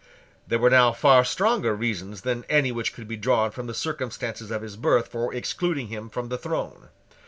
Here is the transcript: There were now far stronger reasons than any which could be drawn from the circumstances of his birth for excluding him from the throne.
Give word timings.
There 0.47 0.57
were 0.57 0.71
now 0.71 0.93
far 0.93 1.23
stronger 1.23 1.75
reasons 1.75 2.21
than 2.21 2.43
any 2.49 2.71
which 2.71 2.91
could 2.91 3.07
be 3.07 3.17
drawn 3.17 3.51
from 3.51 3.67
the 3.67 3.73
circumstances 3.75 4.49
of 4.49 4.63
his 4.63 4.75
birth 4.75 5.09
for 5.09 5.31
excluding 5.31 5.89
him 5.89 6.09
from 6.09 6.29
the 6.29 6.39
throne. 6.39 6.89